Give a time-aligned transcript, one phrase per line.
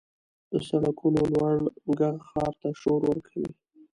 [0.51, 1.55] •د سړکونو لوړ
[1.97, 3.51] ږغ ښار ته شور ورکوي.